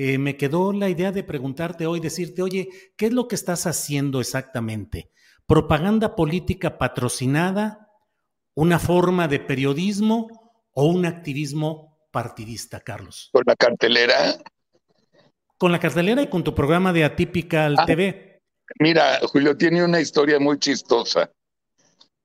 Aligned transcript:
eh, 0.00 0.16
me 0.16 0.36
quedó 0.36 0.72
la 0.72 0.88
idea 0.88 1.10
de 1.10 1.24
preguntarte 1.24 1.84
hoy, 1.84 1.98
decirte, 1.98 2.40
oye, 2.40 2.68
¿qué 2.96 3.06
es 3.06 3.12
lo 3.12 3.26
que 3.26 3.34
estás 3.34 3.66
haciendo 3.66 4.20
exactamente? 4.20 5.10
¿Propaganda 5.44 6.14
política 6.14 6.78
patrocinada? 6.78 7.90
¿Una 8.54 8.78
forma 8.78 9.26
de 9.26 9.40
periodismo 9.40 10.28
o 10.72 10.84
un 10.84 11.04
activismo 11.04 11.98
partidista, 12.12 12.78
Carlos? 12.78 13.30
Con 13.32 13.42
la 13.44 13.56
cartelera. 13.56 14.40
Con 15.56 15.72
la 15.72 15.80
cartelera 15.80 16.22
y 16.22 16.28
con 16.28 16.44
tu 16.44 16.54
programa 16.54 16.92
de 16.92 17.02
Atípica 17.02 17.66
Ah. 17.76 17.84
TV. 17.84 18.40
Mira, 18.78 19.18
Julio 19.32 19.56
tiene 19.56 19.82
una 19.82 20.00
historia 20.00 20.38
muy 20.38 20.60
chistosa. 20.60 21.28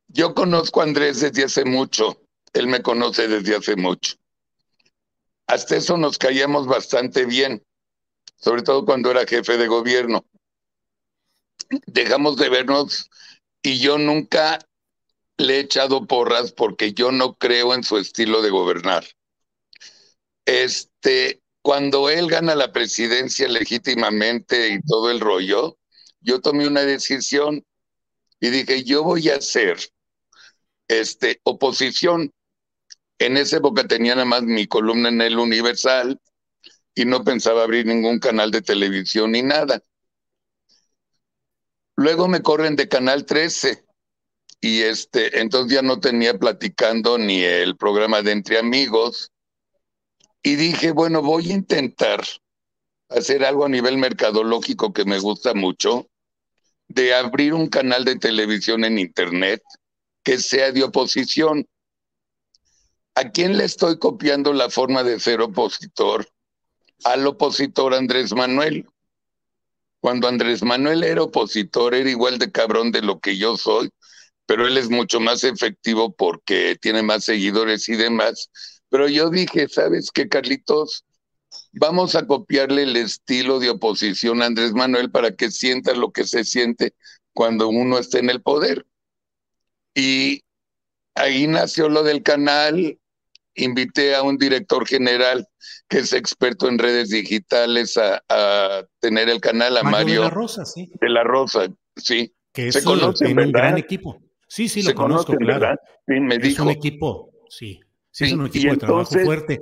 Yo 0.09 0.35
conozco 0.35 0.81
a 0.81 0.83
Andrés 0.83 1.21
desde 1.21 1.45
hace 1.45 1.65
mucho. 1.65 2.21
Él 2.53 2.67
me 2.67 2.83
conoce 2.83 3.27
desde 3.27 3.55
hace 3.55 3.75
mucho. 3.75 4.13
Hasta 5.47 5.75
eso 5.77 5.97
nos 5.97 6.17
caíamos 6.17 6.67
bastante 6.67 7.25
bien, 7.25 7.63
sobre 8.37 8.61
todo 8.61 8.85
cuando 8.85 9.11
era 9.11 9.25
jefe 9.25 9.57
de 9.57 9.67
gobierno. 9.67 10.25
Dejamos 11.87 12.37
de 12.37 12.49
vernos 12.49 13.09
y 13.61 13.79
yo 13.79 13.97
nunca 13.97 14.59
le 15.37 15.57
he 15.57 15.59
echado 15.59 16.05
porras 16.05 16.51
porque 16.51 16.93
yo 16.93 17.11
no 17.11 17.35
creo 17.35 17.73
en 17.73 17.83
su 17.83 17.97
estilo 17.97 18.41
de 18.41 18.49
gobernar. 18.49 19.05
Este, 20.45 21.41
cuando 21.61 22.09
él 22.09 22.27
gana 22.27 22.55
la 22.55 22.71
presidencia 22.71 23.47
legítimamente 23.47 24.69
y 24.69 24.81
todo 24.81 25.09
el 25.09 25.19
rollo, 25.19 25.77
yo 26.19 26.41
tomé 26.41 26.67
una 26.67 26.81
decisión 26.81 27.63
y 28.39 28.49
dije, 28.49 28.83
yo 28.83 29.03
voy 29.03 29.29
a 29.29 29.37
hacer 29.37 29.77
este, 30.87 31.39
oposición. 31.43 32.31
En 33.19 33.37
esa 33.37 33.57
época 33.57 33.87
tenía 33.87 34.15
nada 34.15 34.25
más 34.25 34.43
mi 34.43 34.67
columna 34.67 35.09
en 35.09 35.21
el 35.21 35.37
Universal 35.37 36.19
y 36.95 37.05
no 37.05 37.23
pensaba 37.23 37.63
abrir 37.63 37.85
ningún 37.85 38.19
canal 38.19 38.51
de 38.51 38.61
televisión 38.61 39.31
ni 39.31 39.41
nada. 39.41 39.81
Luego 41.95 42.27
me 42.27 42.41
corren 42.41 42.75
de 42.75 42.87
Canal 42.87 43.25
13 43.25 43.85
y 44.61 44.81
este, 44.81 45.39
entonces 45.39 45.73
ya 45.75 45.81
no 45.81 45.99
tenía 45.99 46.37
platicando 46.37 47.17
ni 47.17 47.43
el 47.43 47.77
programa 47.77 48.21
de 48.21 48.31
Entre 48.31 48.57
Amigos 48.57 49.31
y 50.41 50.55
dije, 50.55 50.91
bueno, 50.91 51.21
voy 51.21 51.51
a 51.51 51.55
intentar 51.55 52.23
hacer 53.09 53.45
algo 53.45 53.65
a 53.65 53.69
nivel 53.69 53.97
mercadológico 53.97 54.91
que 54.91 55.05
me 55.05 55.19
gusta 55.19 55.53
mucho, 55.53 56.07
de 56.87 57.13
abrir 57.13 57.53
un 57.53 57.67
canal 57.67 58.05
de 58.05 58.17
televisión 58.17 58.83
en 58.83 58.99
Internet 58.99 59.61
que 60.23 60.37
sea 60.37 60.71
de 60.71 60.83
oposición. 60.83 61.65
¿A 63.15 63.29
quién 63.29 63.57
le 63.57 63.65
estoy 63.65 63.99
copiando 63.99 64.53
la 64.53 64.69
forma 64.69 65.03
de 65.03 65.19
ser 65.19 65.41
opositor? 65.41 66.27
Al 67.03 67.27
opositor 67.27 67.93
Andrés 67.93 68.33
Manuel. 68.33 68.87
Cuando 69.99 70.27
Andrés 70.27 70.63
Manuel 70.63 71.03
era 71.03 71.23
opositor, 71.23 71.93
era 71.93 72.09
igual 72.09 72.39
de 72.39 72.51
cabrón 72.51 72.91
de 72.91 73.01
lo 73.01 73.19
que 73.19 73.37
yo 73.37 73.55
soy, 73.55 73.91
pero 74.47 74.67
él 74.67 74.77
es 74.77 74.89
mucho 74.89 75.19
más 75.19 75.43
efectivo 75.43 76.13
porque 76.13 76.75
tiene 76.81 77.03
más 77.03 77.23
seguidores 77.25 77.87
y 77.87 77.95
demás. 77.95 78.49
Pero 78.89 79.07
yo 79.07 79.29
dije, 79.29 79.67
¿sabes 79.69 80.09
qué, 80.11 80.27
Carlitos? 80.27 81.05
Vamos 81.71 82.15
a 82.15 82.25
copiarle 82.25 82.83
el 82.83 82.95
estilo 82.97 83.59
de 83.59 83.69
oposición 83.69 84.41
a 84.41 84.47
Andrés 84.47 84.73
Manuel 84.73 85.11
para 85.11 85.35
que 85.35 85.51
sienta 85.51 85.93
lo 85.93 86.11
que 86.11 86.25
se 86.25 86.43
siente 86.43 86.95
cuando 87.31 87.67
uno 87.67 87.99
está 87.99 88.17
en 88.17 88.31
el 88.31 88.41
poder. 88.41 88.87
Y 89.93 90.43
ahí 91.13 91.45
nació 91.47 91.89
lo 91.89 92.03
del 92.03 92.23
canal. 92.23 92.99
Invité 93.55 94.15
a 94.15 94.23
un 94.23 94.37
director 94.37 94.85
general 94.87 95.47
que 95.87 95.99
es 95.99 96.13
experto 96.13 96.67
en 96.67 96.79
redes 96.79 97.09
digitales 97.09 97.97
a, 97.97 98.21
a 98.29 98.83
tener 98.99 99.29
el 99.29 99.39
canal, 99.41 99.77
a 99.77 99.83
Mario 99.83 99.91
Mario, 99.97 100.13
de 100.15 100.27
la 100.27 100.29
Rosa, 100.29 100.65
sí. 100.65 100.91
de 100.99 101.09
la 101.09 101.23
Rosa, 101.23 101.67
sí. 101.95 102.33
Que 102.51 102.67
es 102.67 102.83
tiene 103.19 103.45
un 103.45 103.51
gran 103.51 103.77
equipo. 103.77 104.21
Sí, 104.47 104.69
sí, 104.69 104.81
lo 104.83 104.89
Se 104.89 104.95
conozco, 104.95 105.35
claro. 105.35 105.75
me 106.07 106.35
Es 106.35 106.41
dijo. 106.41 106.63
un 106.63 106.69
equipo, 106.69 107.31
sí. 107.49 107.79
Sí, 108.11 108.25
es 108.25 108.33
un 108.33 108.45
equipo 108.45 108.71
de 108.73 108.77
trabajo 108.77 109.15
fuerte. 109.19 109.59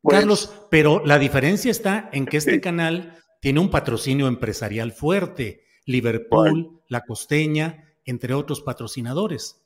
pues, 0.00 0.18
Carlos, 0.18 0.52
pero 0.70 1.04
la 1.04 1.18
diferencia 1.18 1.70
está 1.70 2.08
en 2.12 2.24
que 2.26 2.38
este 2.38 2.54
Sí. 2.54 2.60
canal 2.60 3.18
tiene 3.40 3.60
un 3.60 3.70
patrocinio 3.70 4.28
empresarial 4.28 4.92
fuerte. 4.92 5.64
Liverpool, 5.84 6.80
La 6.88 7.02
Costeña, 7.02 7.84
entre 8.04 8.34
otros 8.34 8.60
patrocinadores. 8.62 9.61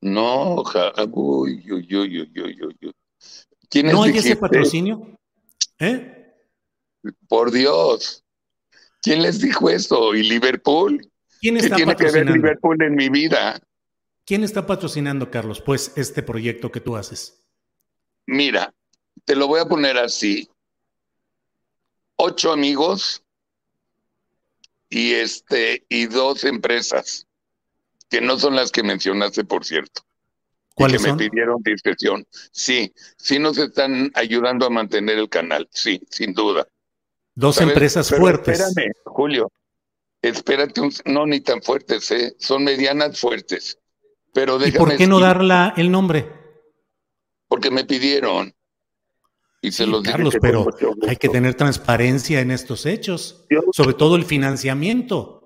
No, 0.00 0.64
ja- 0.64 0.92
uy, 1.12 1.64
uy, 1.70 1.96
uy, 1.96 2.20
uy, 2.20 2.20
uy, 2.22 2.62
uy, 2.62 2.78
uy. 2.82 2.92
¿Quiénes 3.68 3.92
¿No 3.92 4.02
hay 4.02 4.16
ese 4.16 4.36
patrocinio? 4.36 5.16
¿Eh? 5.78 6.34
Por 7.28 7.50
Dios. 7.50 8.24
¿Quién 9.02 9.22
les 9.22 9.40
dijo 9.40 9.70
eso? 9.70 10.14
¿Y 10.14 10.22
Liverpool? 10.22 11.10
¿Quién 11.40 11.56
¿Qué 11.56 11.64
está 11.64 11.76
tiene 11.76 11.96
que 11.96 12.10
ver? 12.10 12.26
Liverpool 12.30 12.82
en 12.82 12.94
mi 12.94 13.08
vida? 13.08 13.60
¿Quién 14.24 14.44
está 14.44 14.66
patrocinando, 14.66 15.30
Carlos? 15.30 15.60
Pues 15.60 15.92
este 15.96 16.22
proyecto 16.22 16.70
que 16.70 16.80
tú 16.80 16.96
haces. 16.96 17.42
Mira, 18.26 18.74
te 19.24 19.34
lo 19.36 19.46
voy 19.46 19.60
a 19.60 19.66
poner 19.66 19.96
así. 19.98 20.48
Ocho 22.16 22.52
amigos 22.52 23.24
y 24.90 25.12
este 25.14 25.84
y 25.88 26.06
dos 26.06 26.44
empresas 26.44 27.26
que 28.10 28.20
no 28.20 28.38
son 28.38 28.56
las 28.56 28.70
que 28.72 28.82
mencionaste, 28.82 29.44
por 29.44 29.64
cierto. 29.64 30.02
y 30.02 30.68
que 30.68 30.74
¿Cuáles 30.74 31.02
me 31.02 31.14
pidieron 31.14 31.62
discreción. 31.62 32.26
Sí, 32.52 32.92
sí 33.16 33.38
nos 33.38 33.56
están 33.58 34.10
ayudando 34.14 34.66
a 34.66 34.70
mantener 34.70 35.18
el 35.18 35.28
canal, 35.28 35.68
sí, 35.70 36.00
sin 36.10 36.32
duda. 36.34 36.66
Dos 37.34 37.56
¿Sabes? 37.56 37.72
empresas 37.72 38.08
Pero 38.10 38.20
fuertes. 38.20 38.60
Espérame, 38.60 38.92
Julio. 39.04 39.50
Espérate, 40.22 40.80
un- 40.80 40.92
no 41.06 41.24
ni 41.26 41.40
tan 41.40 41.62
fuertes, 41.62 42.10
¿eh? 42.10 42.34
Son 42.38 42.64
medianas 42.64 43.18
fuertes. 43.18 43.78
Pero 44.34 44.56
¿Y 44.56 44.64
déjame 44.64 44.78
por 44.78 44.96
qué 44.96 45.06
no 45.06 45.16
decir, 45.18 45.26
darla 45.28 45.74
el 45.76 45.90
nombre? 45.90 46.28
Porque 47.48 47.70
me 47.70 47.84
pidieron. 47.84 48.54
Y 49.62 49.72
se 49.72 49.84
Sí, 49.84 49.90
los 49.90 50.02
dije 50.02 50.12
Carlos, 50.12 50.34
pero 50.40 50.66
hay 51.06 51.16
que 51.16 51.28
tener 51.28 51.54
transparencia 51.54 52.40
en 52.40 52.50
estos 52.50 52.86
hechos, 52.86 53.44
sobre 53.72 53.94
todo 53.94 54.16
el 54.16 54.24
financiamiento. 54.24 55.39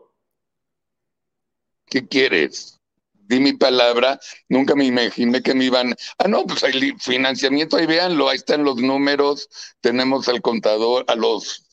¿Qué 1.87 2.07
quieres? 2.07 2.81
Di 3.27 3.41
mi 3.41 3.55
palabra, 3.55 4.21
nunca 4.49 4.75
me 4.75 4.85
imaginé 4.85 5.43
que 5.43 5.55
me 5.55 5.65
iban. 5.65 5.95
Ah, 6.19 6.29
no, 6.29 6.45
pues 6.45 6.63
hay 6.63 6.93
financiamiento, 6.99 7.77
ahí 7.77 7.87
véanlo, 7.87 8.29
ahí 8.29 8.37
están 8.37 8.65
los 8.65 8.77
números, 8.77 9.49
tenemos 9.81 10.29
al 10.29 10.43
contador, 10.43 11.05
a 11.09 11.15
los 11.15 11.65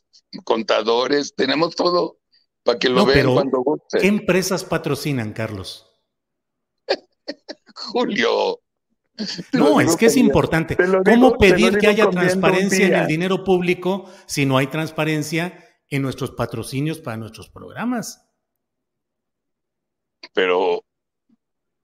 contadores, 0.46 1.34
tenemos 1.36 1.76
todo 1.76 2.20
para 2.64 2.80
que 2.80 2.90
lo 2.90 2.98
No, 2.98 3.06
vean 3.06 3.18
pero 3.20 3.34
cuando 3.34 3.60
gusten. 3.62 4.02
¿qué 4.02 4.08
empresas 4.08 4.64
patrocinan, 4.64 5.34
Carlos? 5.34 5.88
Julio, 7.76 8.62
No, 9.52 9.82
es 9.82 9.96
que 9.98 10.06
es 10.06 10.18
importante. 10.18 10.78
¿Cómo 11.04 11.38
pedir 11.38 11.78
que 11.78 11.88
haya 11.88 12.10
transparencia 12.10 12.88
en 12.88 12.96
el 12.96 13.08
dinero 13.08 13.44
público 13.44 14.10
si 14.26 14.46
no 14.46 14.58
hay 14.58 14.68
transparencia 14.68 15.68
en 15.90 16.02
nuestros 16.02 16.32
patrocinios 16.32 17.00
para 17.00 17.18
nuestros 17.18 17.50
programas? 17.50 18.26
Pero 20.34 20.84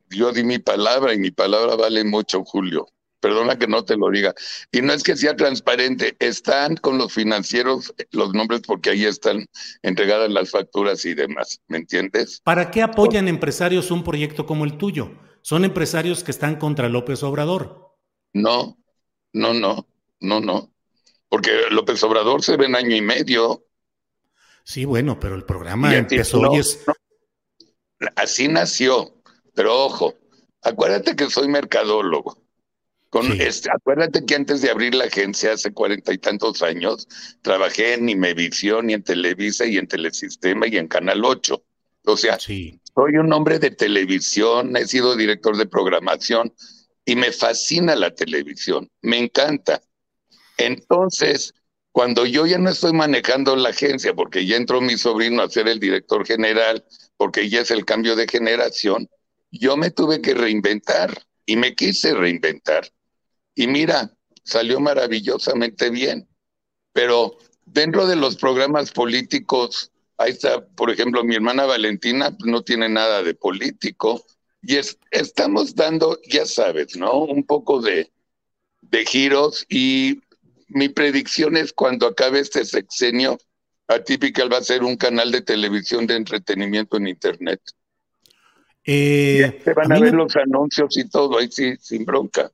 yo 0.10 0.32
di 0.32 0.44
mi 0.44 0.60
palabra 0.60 1.14
y 1.14 1.18
mi 1.18 1.32
palabra 1.32 1.76
vale 1.76 2.04
mucho, 2.04 2.44
Julio. 2.44 2.88
Perdona 3.20 3.58
que 3.58 3.68
no 3.68 3.84
te 3.84 3.98
lo 3.98 4.10
diga. 4.10 4.34
Y 4.72 4.82
no 4.82 4.94
es 4.94 5.04
que 5.04 5.16
sea 5.16 5.36
transparente, 5.36 6.16
están 6.20 6.76
con 6.76 6.98
los 6.98 7.14
financieros 7.14 7.94
los 8.12 8.34
nombres 8.34 8.62
porque 8.62 8.92
ahí 8.92 9.06
están 9.06 9.48
entregadas 9.82 10.30
las 10.32 10.52
facturas 10.52 11.04
y 11.06 11.16
demás, 11.16 11.60
¿me 11.68 11.78
entiendes? 11.78 12.42
¿Para 12.44 12.70
qué 12.70 12.84
apoyan 12.84 13.28
empresarios 13.28 13.90
un 13.90 14.04
proyecto 14.04 14.46
como 14.46 14.66
el 14.66 14.78
tuyo? 14.78 15.12
Son 15.42 15.66
empresarios 15.66 16.24
que 16.24 16.32
están 16.32 16.58
contra 16.58 16.90
López 16.90 17.24
Obrador. 17.24 17.96
No, 18.34 18.78
no, 19.34 19.54
no, 19.54 19.88
no, 20.20 20.40
no. 20.40 20.72
Porque 21.30 21.52
López 21.72 22.04
Obrador 22.04 22.44
se 22.44 22.56
ve 22.56 22.66
en 22.66 22.76
año 22.76 22.96
y 22.96 23.02
medio. 23.02 23.66
Sí, 24.64 24.86
bueno, 24.86 25.20
pero 25.20 25.36
el 25.36 25.44
programa 25.44 25.96
empezó 25.96 26.42
no, 26.42 26.52
Así 28.16 28.48
nació, 28.48 29.14
pero 29.54 29.86
ojo, 29.86 30.16
acuérdate 30.62 31.16
que 31.16 31.30
soy 31.30 31.48
mercadólogo. 31.48 32.38
Con 33.10 33.32
este, 33.42 33.70
acuérdate 33.72 34.26
que 34.26 34.36
antes 34.36 34.62
de 34.62 34.70
abrir 34.70 34.94
la 34.94 35.06
agencia 35.06 35.54
hace 35.54 35.72
cuarenta 35.72 36.14
y 36.14 36.18
tantos 36.18 36.62
años, 36.62 37.08
trabajé 37.42 37.94
en 37.94 38.10
Imevisión 38.10 38.90
y 38.90 38.94
en 38.94 39.04
Televisa 39.04 39.66
y 39.66 39.78
en 39.78 39.88
Telesistema 39.88 40.68
y 40.68 40.78
en 40.78 40.88
Canal 40.88 41.24
8. 41.24 41.64
O 42.06 42.18
sea, 42.18 42.38
sí. 42.40 42.80
soy 42.94 43.16
un 43.18 43.32
hombre 43.32 43.60
de 43.60 43.72
televisión, 43.72 44.76
he 44.76 44.86
sido 44.86 45.16
director 45.16 45.58
de 45.58 45.66
programación 45.66 46.54
y 47.06 47.16
me 47.16 47.32
fascina 47.32 47.96
la 47.96 48.14
televisión, 48.14 48.90
me 49.02 49.18
encanta. 49.18 49.82
Entonces, 50.58 51.54
cuando 51.92 52.26
yo 52.26 52.46
ya 52.46 52.58
no 52.58 52.70
estoy 52.70 52.94
manejando 52.94 53.56
la 53.56 53.70
agencia, 53.70 54.14
porque 54.14 54.46
ya 54.46 54.58
entró 54.58 54.82
mi 54.82 54.98
sobrino 54.98 55.42
a 55.42 55.50
ser 55.50 55.68
el 55.68 55.80
director 55.80 56.26
general, 56.26 56.86
porque 57.18 57.50
ya 57.50 57.62
es 57.62 57.72
el 57.72 57.86
cambio 57.86 58.16
de 58.16 58.28
generación, 58.28 59.10
yo 59.52 59.76
me 59.78 59.92
tuve 59.92 60.22
que 60.22 60.34
reinventar 60.34 61.26
y 61.46 61.56
me 61.56 61.76
quise 61.76 62.14
reinventar. 62.14 62.92
Y 63.56 63.68
mira, 63.68 64.16
salió 64.44 64.80
maravillosamente 64.80 65.90
bien. 65.90 66.28
Pero 66.94 67.38
dentro 67.66 68.08
de 68.08 68.16
los 68.16 68.38
programas 68.38 68.92
políticos, 68.92 69.92
ahí 70.18 70.32
está, 70.32 70.66
por 70.68 70.92
ejemplo, 70.92 71.24
mi 71.24 71.36
hermana 71.36 71.66
Valentina 71.66 72.36
no 72.46 72.64
tiene 72.64 72.90
nada 72.90 73.24
de 73.24 73.34
político. 73.34 74.26
Y 74.62 74.76
es, 74.76 74.98
estamos 75.12 75.76
dando, 75.76 76.20
ya 76.30 76.46
sabes, 76.46 76.98
¿no? 76.98 77.20
Un 77.20 77.46
poco 77.46 77.82
de, 77.82 78.12
de 78.82 79.06
giros. 79.06 79.66
Y 79.70 80.22
mi 80.68 80.90
predicción 80.90 81.58
es 81.58 81.74
cuando 81.74 82.08
acabe 82.08 82.40
este 82.40 82.66
sexenio, 82.66 83.38
Atypical 83.88 84.52
va 84.52 84.58
a 84.58 84.64
ser 84.64 84.84
un 84.84 84.98
canal 84.98 85.32
de 85.32 85.42
televisión 85.42 86.08
de 86.08 86.16
entretenimiento 86.16 86.98
en 86.98 87.08
Internet. 87.08 87.62
Eh, 88.84 89.62
se 89.64 89.74
van 89.74 89.92
a, 89.92 90.00
ver 90.00 90.14
los 90.14 90.36
anuncios 90.36 90.98
y 90.98 91.10
todo, 91.10 91.38
ahí 91.38 91.50
sí, 91.52 91.76
sin 91.80 92.06
bronca. 92.06 92.52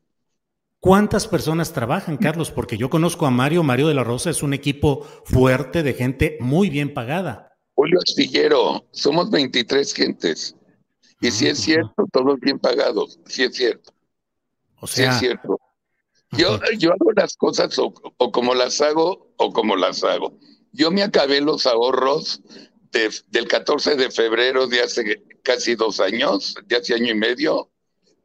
¿Cuántas 0.79 1.27
personas 1.27 1.71
trabajan, 1.71 2.17
Carlos? 2.17 2.51
Porque 2.51 2.77
yo 2.77 2.89
conozco 2.89 3.25
a 3.25 3.31
Mario. 3.31 3.63
Mario 3.63 3.87
de 3.87 3.93
la 3.93 4.03
Rosa 4.03 4.29
es 4.29 4.43
un 4.43 4.53
equipo 4.53 5.07
fuerte 5.23 5.81
de 5.81 5.93
gente 5.93 6.37
muy 6.41 6.69
bien 6.69 6.93
pagada. 6.93 7.55
Julio 7.73 7.99
Astillero, 8.05 8.85
somos 8.91 9.31
23 9.31 9.93
gentes. 9.93 10.55
Y 11.21 11.31
si 11.31 11.47
es 11.47 11.59
cierto, 11.59 12.05
todos 12.11 12.37
bien 12.41 12.59
pagados. 12.59 13.17
Sí 13.27 13.43
es 13.43 13.55
cierto. 13.55 13.93
O 14.81 14.87
sea, 14.87 15.13
sí 15.13 15.15
es 15.15 15.19
cierto. 15.31 15.57
Yo, 16.31 16.59
yo 16.77 16.91
hago 16.91 17.11
las 17.15 17.37
cosas 17.37 17.77
o, 17.79 17.93
como 18.31 18.53
las 18.53 18.81
hago 18.81 19.33
o 19.37 19.53
como 19.53 19.75
las 19.75 20.03
hago. 20.03 20.37
Yo 20.73 20.91
me 20.91 21.03
acabé 21.03 21.39
los 21.39 21.65
ahorros 21.67 22.41
del 22.91 23.47
14 23.47 23.95
de 23.95 24.11
febrero 24.11 24.67
de 24.67 24.81
hace 24.81 25.23
casi 25.43 25.75
dos 25.75 25.99
años, 25.99 26.55
de 26.65 26.75
hace 26.75 26.95
año 26.95 27.11
y 27.11 27.15
medio, 27.15 27.71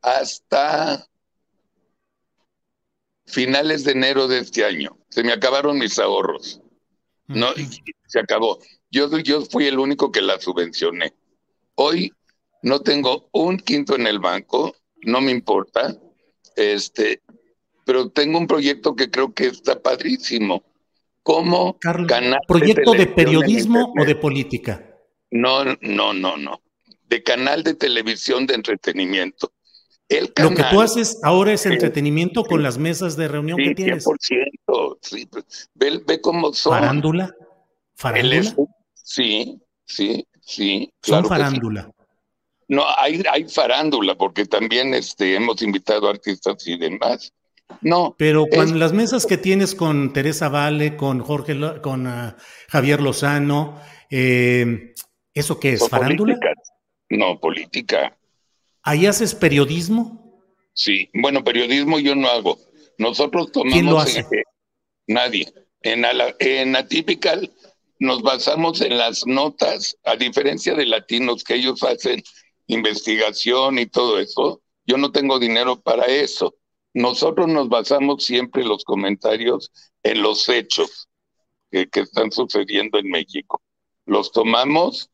hasta 0.02 1.06
finales 3.26 3.84
de 3.84 3.92
enero 3.92 4.28
de 4.28 4.38
este 4.38 4.64
año. 4.64 4.98
Se 5.10 5.22
me 5.22 5.32
acabaron 5.32 5.78
mis 5.78 5.98
ahorros. 5.98 6.60
No, 7.26 7.48
se 8.06 8.18
acabó. 8.18 8.58
Yo, 8.90 9.18
yo 9.18 9.42
fui 9.42 9.66
el 9.66 9.78
único 9.78 10.10
que 10.10 10.22
la 10.22 10.40
subvencioné. 10.40 11.14
Hoy 11.74 12.12
no 12.62 12.80
tengo 12.80 13.28
un 13.32 13.58
quinto 13.58 13.94
en 13.94 14.06
el 14.06 14.18
banco, 14.18 14.74
no 15.02 15.20
me 15.20 15.30
importa. 15.30 15.94
Este, 16.56 17.20
pero 17.84 18.08
tengo 18.08 18.38
un 18.38 18.46
proyecto 18.46 18.96
que 18.96 19.10
creo 19.10 19.32
que 19.34 19.46
está 19.46 19.80
padrísimo. 19.80 20.64
¿Cómo 21.28 21.78
canal 21.78 22.40
proyecto 22.48 22.92
de, 22.92 23.00
de 23.00 23.06
periodismo 23.08 23.92
o 23.94 24.02
de 24.02 24.16
política? 24.16 24.96
No, 25.30 25.62
no, 25.82 26.14
no, 26.14 26.38
no. 26.38 26.62
De 27.04 27.22
canal 27.22 27.62
de 27.62 27.74
televisión 27.74 28.46
de 28.46 28.54
entretenimiento. 28.54 29.52
Lo 30.08 30.54
que 30.54 30.64
tú 30.70 30.80
haces 30.80 31.20
ahora 31.22 31.52
es 31.52 31.66
entretenimiento 31.66 32.44
con 32.44 32.62
las 32.62 32.78
mesas 32.78 33.14
de 33.18 33.28
reunión 33.28 33.58
que 33.58 33.74
tienes. 33.74 34.06
100%, 34.06 34.98
sí, 35.02 35.26
pues, 35.26 35.68
ve, 35.74 36.00
ve 36.06 36.18
cómo 36.22 36.54
son. 36.54 36.72
¿Farándula? 36.72 37.30
¿Farándula? 37.94 38.54
sí, 38.94 39.60
sí, 39.84 40.26
sí. 40.40 40.90
Claro 41.02 41.24
son 41.24 41.28
farándula. 41.28 41.90
No, 42.68 42.84
hay, 42.96 43.22
hay 43.30 43.46
farándula, 43.46 44.16
porque 44.16 44.46
también 44.46 44.94
este, 44.94 45.34
hemos 45.34 45.60
invitado 45.60 46.08
artistas 46.08 46.66
y 46.66 46.78
demás. 46.78 47.34
No. 47.80 48.14
Pero 48.18 48.46
con 48.46 48.78
las 48.78 48.92
mesas 48.92 49.26
que 49.26 49.38
tienes 49.38 49.74
con 49.74 50.12
Teresa 50.12 50.48
Vale, 50.48 50.96
con 50.96 51.20
Jorge, 51.20 51.56
con 51.80 52.06
uh, 52.06 52.34
Javier 52.68 53.00
Lozano, 53.00 53.80
eh, 54.10 54.94
¿eso 55.34 55.60
qué 55.60 55.74
es? 55.74 55.88
¿Farándula? 55.88 56.34
Política. 56.34 56.62
No, 57.10 57.40
política. 57.40 58.18
¿Ahí 58.82 59.06
haces 59.06 59.34
periodismo? 59.34 60.42
Sí, 60.72 61.10
bueno, 61.14 61.44
periodismo 61.44 61.98
yo 61.98 62.14
no 62.14 62.28
hago. 62.28 62.58
Nosotros 62.98 63.52
tomamos... 63.52 63.74
¿Quién 63.74 63.86
lo 63.86 63.98
hace? 63.98 64.26
nadie. 65.08 65.52
En, 65.82 66.04
en 66.38 66.76
Atypical 66.76 67.52
nos 67.98 68.22
basamos 68.22 68.80
en 68.80 68.96
las 68.96 69.26
notas, 69.26 69.96
a 70.04 70.16
diferencia 70.16 70.74
de 70.74 70.86
latinos 70.86 71.42
que 71.42 71.56
ellos 71.56 71.82
hacen 71.82 72.22
investigación 72.68 73.78
y 73.78 73.86
todo 73.86 74.20
eso. 74.20 74.62
Yo 74.86 74.96
no 74.96 75.10
tengo 75.10 75.38
dinero 75.38 75.80
para 75.80 76.06
eso. 76.06 76.54
Nosotros 76.98 77.48
nos 77.48 77.68
basamos 77.68 78.24
siempre 78.24 78.64
los 78.64 78.84
comentarios 78.84 79.70
en 80.02 80.22
los 80.22 80.48
hechos 80.48 81.08
que, 81.70 81.88
que 81.88 82.00
están 82.00 82.32
sucediendo 82.32 82.98
en 82.98 83.08
México. 83.10 83.62
Los 84.04 84.32
tomamos 84.32 85.10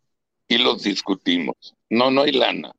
y 0.49 0.59
los 0.59 0.83
discutimos. 0.83 1.75
No, 1.91 2.11
no 2.11 2.23
hay 2.23 2.33
lana 2.33 2.73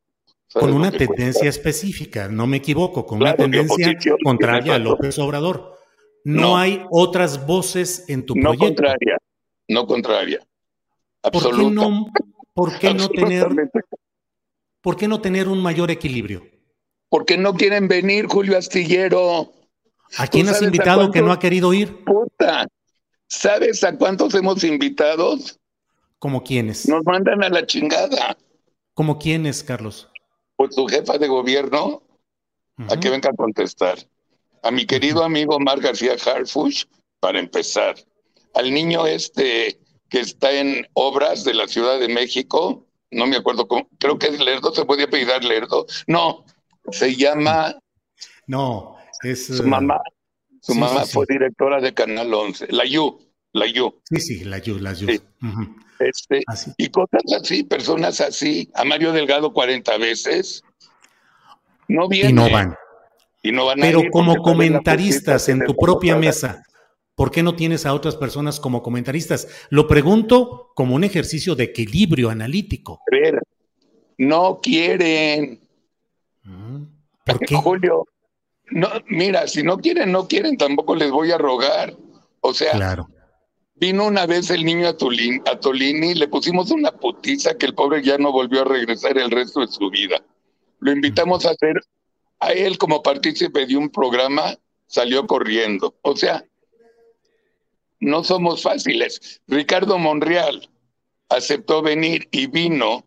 con 0.60 0.74
una 0.74 0.92
tendencia 0.92 1.50
específica, 1.50 2.30
no 2.30 2.48
me 2.48 2.58
equivoco, 2.58 3.06
con 3.06 3.22
una 3.22 3.36
tendencia 3.36 3.98
contraria 4.24 4.76
a 4.76 4.80
López 4.80 5.20
Obrador. 5.20 5.78
No, 6.24 6.58
hay 6.58 6.84
otras 6.90 7.46
voces 7.46 8.06
en 8.08 8.26
tu 8.26 8.36
no 8.36 8.42
proyecto. 8.42 8.66
Contraria, 8.68 9.18
no 9.68 9.86
contraria. 9.86 10.40
¿Por 11.22 11.56
qué 11.56 11.70
no, 11.70 12.06
por 12.54 12.80
qué 12.80 12.94
no 12.94 13.10
tener, 13.10 13.48
por 14.82 14.96
qué 14.96 15.08
no 15.08 15.20
tener 15.20 15.48
un 15.48 15.62
mayor 15.62 15.92
equilibrio? 15.92 16.44
Porque 17.10 17.38
no 17.38 17.54
quieren 17.54 17.88
venir, 17.88 18.28
Julio 18.28 18.58
Astillero. 18.58 19.54
¿A 20.18 20.28
quién 20.28 20.50
has 20.50 20.62
invitado 20.62 21.12
que 21.12 21.22
no 21.22 21.32
ha 21.32 21.40
querido 21.40 21.74
ir? 21.74 22.04
Puta. 22.04 22.68
¿Sabes 23.28 23.84
a 23.84 23.98
cuántos 23.98 24.34
hemos 24.36 24.64
invitado? 24.64 25.38
¿Como 26.20 26.44
quiénes? 26.44 26.88
Nos 26.88 27.04
mandan 27.06 27.44
a 27.44 27.50
la 27.50 27.66
chingada. 27.66 28.38
¿Como 28.94 29.18
quiénes, 29.20 29.64
Carlos? 29.64 30.10
pues 30.56 30.76
su 30.76 30.86
jefa 30.88 31.18
de 31.18 31.28
gobierno 31.28 32.02
a 32.90 33.00
que 33.00 33.10
venga 33.10 33.30
a 33.30 33.36
contestar. 33.36 33.98
A 34.64 34.72
mi 34.72 34.86
querido 34.86 35.24
amigo 35.24 35.60
Mar 35.60 35.80
García 35.80 36.14
Harfush, 36.14 36.86
para 37.20 37.40
empezar. 37.40 37.96
Al 38.54 38.74
niño 38.74 39.06
este 39.06 39.80
que 40.10 40.20
está 40.20 40.52
en 40.52 40.88
obras 40.94 41.44
de 41.44 41.54
la 41.54 41.68
Ciudad 41.68 42.00
de 42.00 42.08
México, 42.08 42.86
no 43.12 43.28
me 43.28 43.38
acuerdo 43.38 43.68
cómo, 43.68 43.88
creo 44.00 44.18
que 44.18 44.28
es 44.28 44.40
Lerdo, 44.40 44.74
se 44.74 44.86
puede 44.86 45.08
pedir 45.08 45.44
Lerdo. 45.44 45.86
No, 46.08 46.46
se 46.92 47.16
llama. 47.16 47.76
No, 48.48 48.98
es. 49.24 49.48
Su 49.48 49.64
mamá, 49.64 50.02
su 50.62 50.76
mamá 50.76 51.06
fue 51.06 51.26
directora 51.28 51.80
de 51.82 51.94
Canal 51.94 52.34
11, 52.34 52.68
la 52.70 52.86
Yu, 52.86 53.20
la 53.54 53.68
Yu. 53.68 53.94
Sí, 54.10 54.20
sí, 54.20 54.44
la 54.44 54.60
Yu, 54.60 54.80
la 54.80 54.94
Yu. 54.94 55.08
Este, 56.00 56.44
y 56.78 56.90
cosas 56.90 57.22
así, 57.40 57.64
personas 57.64 58.20
así, 58.20 58.70
a 58.74 58.84
Mario 58.84 59.14
Delgado 59.14 59.54
40 59.54 59.98
veces, 59.98 60.64
no 61.88 62.08
vienen. 62.08 62.32
Y 62.32 62.34
no 62.34 62.50
van. 62.50 62.76
Y 63.42 63.52
no 63.52 63.66
van 63.66 63.80
Pero 63.80 64.02
como 64.12 64.42
comentaristas 64.42 65.50
en 65.50 65.64
tu 65.66 65.76
propia 65.76 66.16
mesa, 66.16 66.64
¿por 67.16 67.32
qué 67.32 67.44
no 67.44 67.56
tienes 67.56 67.86
a 67.86 67.94
otras 67.94 68.16
personas 68.16 68.60
como 68.60 68.82
comentaristas? 68.82 69.48
Lo 69.70 69.88
pregunto 69.88 70.72
como 70.76 70.96
un 70.96 71.04
ejercicio 71.04 71.56
de 71.56 71.66
equilibrio 71.66 72.30
analítico. 72.30 73.02
no 74.18 74.60
quieren. 74.62 75.65
¿Por 77.26 77.40
qué? 77.40 77.56
Julio, 77.56 78.08
No, 78.72 78.90
mira, 79.08 79.48
si 79.48 79.62
no 79.64 79.78
quieren, 79.78 80.12
no 80.12 80.28
quieren, 80.28 80.58
tampoco 80.58 80.96
les 80.96 81.12
voy 81.12 81.32
a 81.32 81.38
rogar. 81.38 81.96
O 82.42 82.54
sea, 82.54 82.72
Claro. 82.72 83.10
vino 83.76 84.06
una 84.06 84.26
vez 84.26 84.50
el 84.50 84.64
niño 84.66 84.88
a, 84.88 84.98
Tolini, 84.98 85.40
a 85.46 85.60
Tolini, 85.60 86.16
le 86.16 86.28
pusimos 86.28 86.72
una 86.72 86.92
putiza 86.92 87.58
que 87.58 87.68
el 87.68 87.76
pobre 87.76 88.04
ya 88.04 88.18
no 88.18 88.32
volvió 88.32 88.62
a 88.62 88.66
regresar 88.66 89.18
el 89.18 89.30
resto 89.32 89.62
de 89.62 89.68
su 89.68 89.90
vida. 89.90 90.24
Lo 90.80 90.92
invitamos 90.92 91.46
a 91.46 91.52
hacer, 91.52 91.82
a 92.40 92.52
él 92.52 92.78
como 92.78 93.02
partícipe 93.02 93.66
de 93.66 93.78
un 93.78 93.90
programa, 93.90 94.56
salió 94.88 95.26
corriendo. 95.28 95.96
O 96.02 96.16
sea, 96.16 96.44
no 98.00 98.24
somos 98.24 98.62
fáciles. 98.62 99.42
Ricardo 99.48 99.98
Monreal 99.98 100.70
aceptó 101.30 101.82
venir 101.82 102.28
y 102.32 102.48
vino 102.48 103.06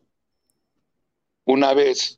una 1.45 1.75
vez. 1.75 2.18